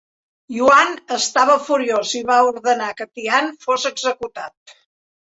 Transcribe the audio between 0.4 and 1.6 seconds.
Yuan estava